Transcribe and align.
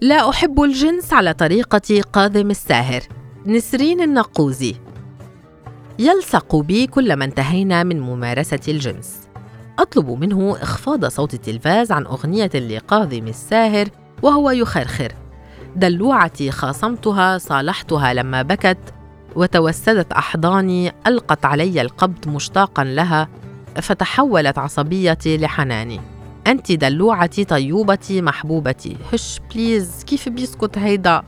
لا 0.00 0.30
أحب 0.30 0.62
الجنس 0.62 1.12
على 1.12 1.32
طريقة 1.32 2.00
قاذم 2.12 2.50
الساهر. 2.50 3.02
نسرين 3.46 4.00
النقوزي 4.00 4.74
يلصق 5.98 6.56
بي 6.56 6.86
كلما 6.86 7.24
انتهينا 7.24 7.82
من 7.82 8.00
ممارسة 8.00 8.60
الجنس. 8.68 9.28
أطلب 9.78 10.10
منه 10.10 10.56
إخفاض 10.62 11.04
صوت 11.04 11.34
التلفاز 11.34 11.92
عن 11.92 12.06
أغنية 12.06 12.50
لقاذم 12.54 13.28
الساهر 13.28 13.88
وهو 14.22 14.50
يخرخر. 14.50 15.12
دلوعتي 15.76 16.50
خاصمتها 16.50 17.38
صالحتها 17.38 18.14
لما 18.14 18.42
بكت 18.42 18.94
وتوسدت 19.36 20.12
أحضاني 20.12 20.92
ألقت 21.06 21.44
علي 21.44 21.80
القبض 21.80 22.28
مشتاقا 22.28 22.84
لها 22.84 23.28
فتحولت 23.82 24.58
عصبيتي 24.58 25.36
لحناني. 25.36 26.00
أنت 26.46 26.72
دلوعتي 26.72 27.44
طيوبتي 27.44 28.22
محبوبتي 28.22 28.96
هش 29.12 29.40
please 29.54 30.04
كيف 30.04 30.28
بيسكت 30.28 30.78
هيدا؟ 30.78 31.22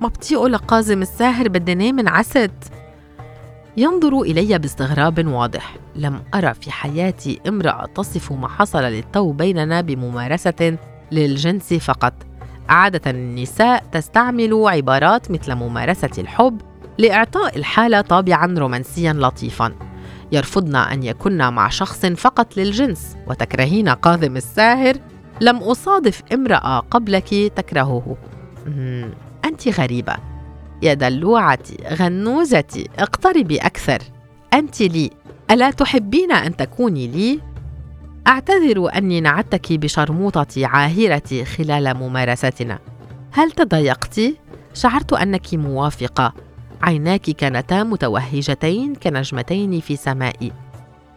ما 0.00 0.08
بطيقه 0.08 0.48
لكاظم 0.48 1.02
الساهر 1.02 1.48
بدي 1.48 1.74
نام 1.74 1.98
نعست 1.98 2.50
ينظر 3.76 4.20
إلي 4.20 4.58
باستغراب 4.58 5.26
واضح. 5.26 5.76
لم 5.96 6.22
أرى 6.34 6.54
في 6.54 6.70
حياتي 6.70 7.40
امرأة 7.48 7.86
تصف 7.86 8.32
ما 8.32 8.48
حصل 8.48 8.82
للتو 8.82 9.32
بيننا 9.32 9.80
بممارسة 9.80 10.78
للجنس 11.12 11.74
فقط. 11.74 12.14
عادة 12.68 13.10
النساء 13.10 13.84
تستعمل 13.92 14.64
عبارات 14.66 15.30
مثل 15.30 15.54
ممارسة 15.54 16.10
الحب 16.18 16.60
لإعطاء 16.98 17.58
الحالة 17.58 18.00
طابعا 18.00 18.58
رومانسيا 18.58 19.12
لطيفا. 19.12 19.72
يرفضن 20.32 20.76
أن 20.76 21.02
يكن 21.02 21.38
مع 21.38 21.68
شخص 21.68 22.06
فقط 22.06 22.56
للجنس. 22.56 23.16
وتكرهين 23.26 23.88
قاذم 23.88 24.36
الساهر. 24.36 24.96
لم 25.40 25.56
أصادف 25.56 26.22
امرأة 26.32 26.78
قبلك 26.78 27.34
تكرهه. 27.56 28.16
أنت 29.44 29.68
غريبة. 29.68 30.16
يا 30.82 30.94
دلوعتي 30.94 31.76
غنوزتي 31.92 32.88
اقتربي 32.98 33.58
أكثر. 33.58 33.98
أنت 34.54 34.80
لي. 34.80 35.10
ألا 35.50 35.70
تحبين 35.70 36.32
أن 36.32 36.56
تكوني 36.56 37.06
لي؟ 37.06 37.40
أعتذر 38.26 38.96
أني 38.96 39.20
نعدتك 39.20 39.72
بشرموطتي 39.72 40.64
عاهرتي 40.64 41.44
خلال 41.44 41.94
ممارستنا. 41.94 42.78
هل 43.32 43.50
تضايقت؟ 43.50 44.20
شعرت 44.74 45.12
أنك 45.12 45.54
موافقة. 45.54 46.34
عيناك 46.82 47.20
كانتا 47.20 47.82
متوهجتين 47.82 48.94
كنجمتين 48.94 49.80
في 49.80 49.96
سمائي 49.96 50.52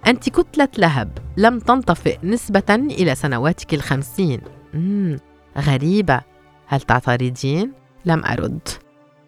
أنت 0.08 0.30
كتلة 0.30 0.68
لهب 0.78 1.18
لم 1.38 1.60
تنطفئ 1.60 2.18
نسبة 2.24 2.64
إلى 2.70 3.16
سنواتك 3.16 3.74
الخمسين. 3.74 4.42
مم. 4.74 5.18
غريبة. 5.58 6.22
هل 6.68 6.82
تعترضين؟ 6.82 7.72
لم 8.06 8.26
أرد. 8.26 8.68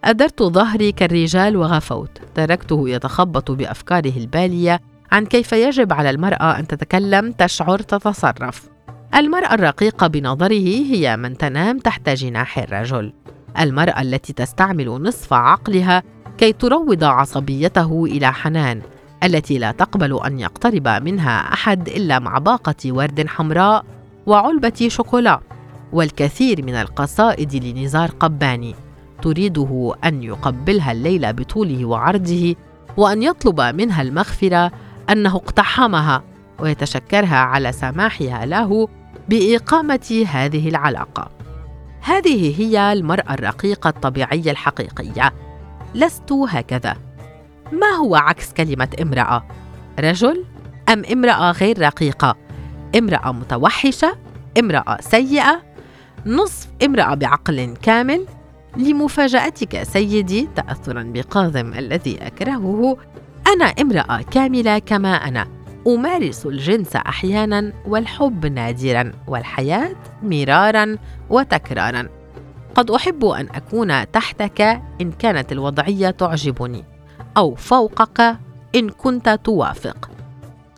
أدرت 0.04 0.44
ظهري 0.44 0.92
كالرجال 0.92 1.58
وغفوت. 1.58 2.22
تركته 2.36 2.90
يتخبط 2.90 3.52
بأفكاره 3.52 4.18
البالية 4.18 4.80
عن 5.12 5.26
كيف 5.26 5.52
يجب 5.54 5.94
على 5.94 6.10
المرأة 6.10 6.60
أن 6.60 6.68
تتكلم 6.68 7.32
تشعر 7.32 7.80
تتصرف. 7.80 8.70
المرأة 9.16 9.54
الرقيقة 9.54 10.08
بنظره 10.08 10.86
هي 10.92 11.18
من 11.18 11.38
تنام 11.38 11.80
تحت 11.80 12.10
جناح 12.10 12.58
الرجل. 12.58 13.14
المرأة 13.60 14.02
التي 14.02 14.34
تستعمل 14.34 14.88
نصف 14.88 15.34
عقلها 15.34 16.04
كي 16.38 16.54
تروض 16.54 17.04
عصبيته 17.04 18.06
إلى 18.06 18.34
حنان 18.34 18.82
التي 19.24 19.58
لا 19.58 19.72
تقبل 19.72 20.20
أن 20.26 20.40
يقترب 20.40 20.88
منها 20.88 21.54
أحد 21.54 21.88
إلا 21.88 22.20
مع 22.20 22.38
باقة 22.38 22.76
ورد 22.86 23.28
حمراء 23.28 23.86
وعلبة 24.26 24.88
شوكولا 24.88 25.40
والكثير 25.94 26.66
من 26.66 26.74
القصائد 26.74 27.56
لنزار 27.56 28.12
قباني 28.12 28.76
تريده 29.22 29.94
أن 30.06 30.24
يقبلها 30.24 30.92
الليل 30.92 31.34
بطوله 31.34 31.86
وعرضه 31.86 32.56
وأن 32.98 33.24
يطلب 33.24 33.62
منها 33.62 34.02
المغفرة 34.02 34.72
أنه 35.10 35.36
اقتحمها 35.36 36.24
ويتشكرها 36.60 37.36
على 37.38 37.72
سماحها 37.72 38.46
له 38.46 38.88
بإقامة 39.30 40.26
هذه 40.32 40.70
العلاقة. 40.70 41.30
هذه 42.02 42.62
هي 42.62 42.94
المرأة 42.94 43.34
الرقيقة 43.34 43.90
الطبيعية 43.90 44.52
الحقيقية. 44.52 45.34
لست 45.96 46.32
هكذا. 46.32 46.96
ما 47.72 47.88
هو 47.88 48.16
عكس 48.16 48.54
كلمة 48.54 48.90
امرأة؟ 49.02 49.48
رجل 50.00 50.46
أم 50.90 51.04
امرأة 51.14 51.52
غير 51.52 51.82
رقيقة؟ 51.82 52.36
امرأة 52.98 53.32
متوحشة؟ 53.32 54.18
امرأة 54.60 54.98
سيئة؟ 55.02 55.62
نصف 56.26 56.68
امرأة 56.86 57.16
بعقل 57.16 57.74
كامل؟ 57.82 58.26
لمفاجأتك 58.78 59.84
سيدي 59.84 60.50
تأثرا 60.56 61.12
بقاذم 61.14 61.74
الذي 61.74 62.18
أكرهه 62.28 62.98
أنا 63.48 63.66
امرأة 63.66 64.22
كاملة 64.32 64.80
كما 64.80 65.14
أنا. 65.14 65.48
أمارس 65.88 66.46
الجنس 66.46 66.96
أحيانا 66.96 67.74
والحب 67.86 68.46
نادرا 68.46 69.12
والحياة 69.28 69.96
مرارا 70.24 70.98
وتكرارا. 71.30 72.08
قد 72.78 72.92
أحب 72.92 73.26
أن 73.26 73.48
أكون 73.56 74.12
تحتك 74.12 74.62
إن 75.02 75.12
كانت 75.12 75.52
الوضعية 75.52 76.10
تعجبني 76.10 76.84
أو 77.38 77.56
فوقك 77.56 78.38
إن 78.76 78.90
كنت 78.90 79.40
توافق. 79.44 80.10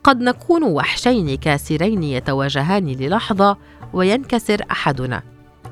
قد 0.04 0.20
نكون 0.20 0.62
وحشين 0.64 1.34
كاسرين 1.34 2.02
يتواجهان 2.02 2.86
للحظة 2.86 3.56
وينكسر 3.92 4.62
أحدنا 4.70 5.22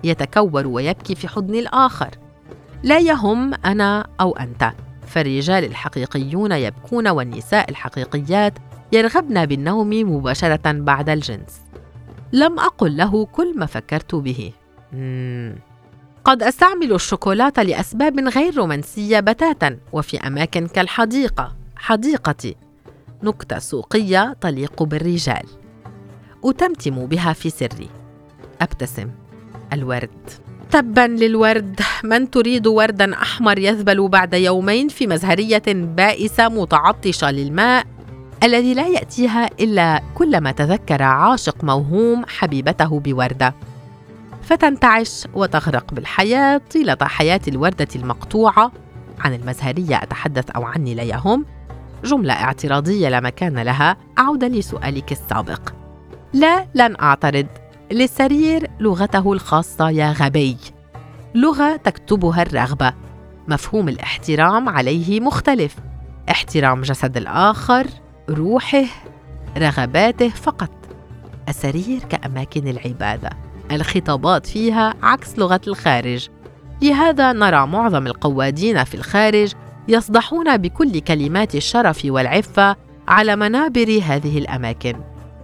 يتكور 0.05 0.67
ويبكي 0.67 1.15
في 1.15 1.29
حضن 1.29 1.55
الآخر. 1.55 2.11
لا 2.83 2.99
يهم 2.99 3.55
أنا 3.65 4.07
أو 4.21 4.37
أنت 4.37 4.73
فالرجال 5.07 5.65
الحقيقيون 5.65 6.53
يبكون 6.53 7.09
والنساء 7.09 7.71
الحقيقيات 7.71 8.59
يرغبن 8.93 9.47
بالنوم 9.47 9.91
مباشرة 9.91 10.73
بعد 10.73 11.09
الجنس. 11.09 11.61
لم 12.33 12.59
أقل 12.59 12.97
له 12.97 13.27
كل 13.27 13.59
ما 13.59 13.67
فكرت 13.67 14.15
به. 14.15 14.53
مم. 14.93 15.68
قد 16.29 16.43
أستعمل 16.43 16.93
الشوكولاتة 16.93 17.63
لأسباب 17.63 18.19
غير 18.21 18.57
رومانسية 18.57 19.21
بتاتا 19.21 19.79
وفي 19.93 20.17
أماكن 20.27 20.67
كالحديقة 20.67 21.57
حديقتي 21.77 22.57
نكتة 23.23 23.59
سوقية 23.59 24.37
تليق 24.41 24.83
بالرجال. 24.83 25.47
أتمتم 26.45 27.07
بها 27.07 27.33
في 27.33 27.51
سري. 27.51 27.89
أبتسم. 28.61 29.11
الورد. 29.73 30.31
تبا 30.71 31.01
للورد. 31.01 31.81
من 32.05 32.31
تريد 32.31 32.67
وردا 32.67 33.15
أحمر 33.15 33.59
يذبل 33.59 34.09
بعد 34.09 34.35
يومين 34.35 34.89
في 34.89 35.07
مزهرية 35.07 35.63
بائسة 35.69 36.49
متعطشة 36.49 37.31
للماء 37.31 37.87
الذي 38.43 38.75
لا 38.75 38.87
يأتيها 38.89 39.51
إلا 39.61 40.03
كلما 40.15 40.53
تذكر 40.53 41.03
عاشق 41.03 41.65
موهوم 41.65 42.25
حبيبته 42.27 43.01
بوردة. 43.01 43.55
فتنتعش 44.49 45.27
وتغرق 45.35 45.95
بالحياة 45.95 46.61
طيلة 46.73 46.97
حياة 47.03 47.41
الوردة 47.49 47.89
المقطوعة. 47.97 48.73
عن 49.21 49.35
المزهرية 49.35 50.03
أتحدث 50.03 50.51
أو 50.51 50.65
عني 50.65 50.95
لا 50.95 51.03
يهم. 51.03 51.45
جملة 52.05 52.33
اعتراضية 52.33 53.09
لا 53.09 53.21
مكان 53.21 53.59
لها. 53.59 53.97
أعود 54.19 54.45
لسؤالك 54.45 55.13
السابق. 55.13 55.61
لا 56.33 56.67
لن 56.75 56.97
أعترض. 57.01 57.47
للسرير 57.93 58.71
لغته 58.81 59.33
الخاصة 59.33 59.91
يا 59.91 60.13
غبي. 60.13 60.57
لغة 61.35 61.77
تكتبها 61.77 62.43
الرغبة. 62.43 62.93
مفهوم 63.49 63.89
الاحترام 63.89 64.69
عليه 64.69 65.21
مختلف. 65.21 65.77
احترام 66.31 66.83
جسد 66.83 67.17
الآخر 67.17 67.87
روحه 68.31 68.85
رغباته 69.59 70.29
فقط. 70.29 70.71
السرير 71.49 71.99
كأماكن 71.99 72.69
العبادة. 72.69 73.48
الخطابات 73.73 74.47
فيها 74.47 74.95
عكس 75.03 75.39
لغة 75.39 75.61
الخارج. 75.67 76.29
لهذا 76.83 77.33
نرى 77.33 77.67
معظم 77.67 78.07
القوادين 78.07 78.85
في 78.85 78.95
الخارج 78.95 79.53
يصدحون 79.89 80.57
بكل 80.57 81.01
كلمات 81.01 81.55
الشرف 81.55 82.01
والعفة 82.05 82.77
على 83.09 83.37
منابر 83.37 84.01
هذه 84.03 84.39
الأماكن. 84.39 84.95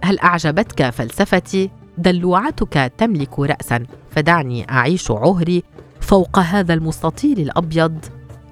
هل 0.03 0.19
أعجبتك 0.19 0.89
فلسفتي؟ 0.89 1.71
دلوعتك 1.97 2.93
تملك 2.97 3.39
رأسا 3.39 3.85
فدعني 4.11 4.71
أعيش 4.71 5.11
عهري 5.11 5.63
فوق 6.01 6.39
هذا 6.39 6.73
المستطيل 6.73 7.39
الأبيض. 7.39 8.05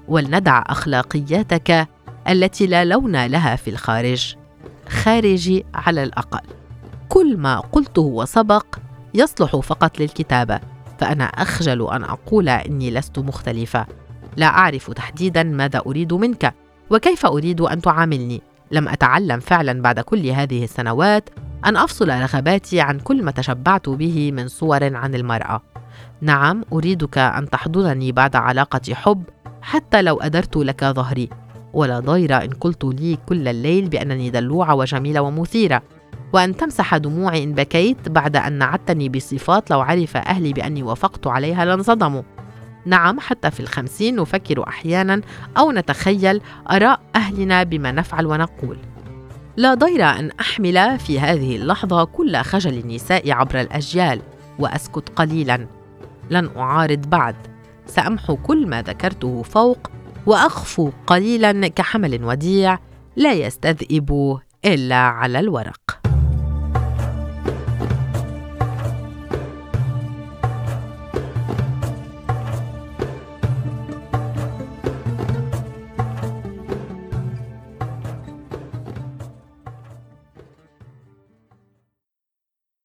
ولندع 0.08 0.62
أخلاقياتك 0.66 1.88
التي 2.28 2.66
لا 2.66 2.84
لون 2.84 3.26
لها 3.26 3.56
في 3.56 3.70
الخارج. 3.70 4.34
خارجي 4.88 5.64
على 5.74 6.02
الأقل. 6.02 6.48
كل 7.08 7.36
ما 7.36 7.60
قلته 7.60 8.02
وسبق 8.02 8.66
يصلح 9.14 9.56
فقط 9.56 10.00
للكتابة 10.00 10.60
فأنا 10.98 11.24
أخجل 11.24 11.90
أن 11.90 12.04
أقول 12.04 12.48
إني 12.48 12.90
لست 12.90 13.18
مختلفة. 13.18 13.86
لا 14.36 14.46
أعرف 14.46 14.90
تحديدا 14.90 15.42
ماذا 15.42 15.82
أريد 15.86 16.12
منك 16.12 16.54
وكيف 16.90 17.26
أريد 17.26 17.60
أن 17.60 17.80
تعاملني. 17.80 18.42
لم 18.70 18.88
أتعلم 18.88 19.40
فعلا 19.40 19.82
بعد 19.82 20.00
كل 20.00 20.26
هذه 20.26 20.64
السنوات 20.64 21.30
أن 21.66 21.76
أفصل 21.76 22.08
رغباتي 22.08 22.80
عن 22.80 22.98
كل 22.98 23.22
ما 23.22 23.30
تشبعت 23.30 23.88
به 23.88 24.32
من 24.32 24.48
صور 24.48 24.96
عن 24.96 25.14
المرأة. 25.14 25.62
نعم 26.20 26.64
أريدك 26.72 27.18
أن 27.18 27.50
تحضنني 27.50 28.12
بعد 28.12 28.36
علاقة 28.36 28.94
حب 28.94 29.22
حتى 29.62 30.02
لو 30.02 30.20
أدرت 30.20 30.56
لك 30.56 30.84
ظهري. 30.84 31.28
ولا 31.72 32.00
ضير 32.00 32.44
إن 32.44 32.50
قلت 32.50 32.84
لي 32.84 33.18
كل 33.28 33.48
الليل 33.48 33.88
بأنني 33.88 34.30
دلوعه 34.30 34.74
وجميلة 34.74 35.20
ومثيرة. 35.20 35.82
وأن 36.34 36.56
تمسح 36.56 36.96
دموعي 36.96 37.44
إن 37.44 37.52
بكيت 37.52 38.08
بعد 38.08 38.36
أن 38.36 38.52
نعتني 38.52 39.08
بصفات 39.08 39.70
لو 39.70 39.80
عرف 39.80 40.16
أهلي 40.16 40.52
بأني 40.52 40.82
وافقت 40.82 41.26
عليها 41.26 41.64
لانصدموا. 41.64 42.22
نعم 42.86 43.20
حتى 43.20 43.50
في 43.50 43.60
الخمسين 43.60 44.16
نفكر 44.16 44.68
أحيانا 44.68 45.20
أو 45.58 45.72
نتخيل 45.72 46.40
آراء 46.70 47.00
أهلنا 47.16 47.62
بما 47.62 47.92
نفعل 47.92 48.26
ونقول. 48.26 48.78
لا 49.56 49.74
ضير 49.74 50.04
أن 50.04 50.30
أحمل 50.40 50.98
في 50.98 51.20
هذه 51.20 51.56
اللحظة 51.56 52.04
كل 52.04 52.36
خجل 52.36 52.78
النساء 52.78 53.32
عبر 53.32 53.60
الأجيال 53.60 54.20
وأسكت 54.58 55.08
قليلا. 55.16 55.66
لن 56.30 56.50
أعارض 56.56 57.06
بعد. 57.06 57.36
سأمحو 57.86 58.36
كل 58.36 58.66
ما 58.66 58.82
ذكرته 58.82 59.42
فوق 59.42 59.90
وأخفو 60.26 60.90
قليلا 61.06 61.68
كحمل 61.68 62.24
وديع 62.24 62.78
لا 63.16 63.32
يستذئب 63.32 64.38
إلا 64.64 64.96
على 64.96 65.40
الورق. 65.40 65.83